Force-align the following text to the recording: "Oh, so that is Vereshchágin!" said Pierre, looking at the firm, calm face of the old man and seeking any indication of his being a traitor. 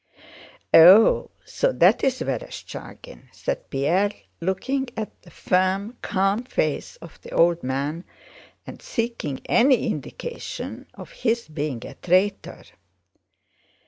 "Oh, 0.73 1.29
so 1.45 1.71
that 1.73 2.03
is 2.03 2.23
Vereshchágin!" 2.23 3.27
said 3.31 3.69
Pierre, 3.69 4.11
looking 4.39 4.89
at 4.97 5.21
the 5.21 5.29
firm, 5.29 5.95
calm 6.01 6.43
face 6.43 6.95
of 6.95 7.21
the 7.21 7.29
old 7.29 7.61
man 7.61 8.03
and 8.65 8.81
seeking 8.81 9.41
any 9.45 9.85
indication 9.85 10.87
of 10.95 11.11
his 11.11 11.47
being 11.47 11.85
a 11.85 11.93
traitor. 11.93 12.63